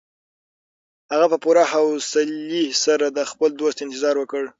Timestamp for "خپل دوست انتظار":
3.31-4.15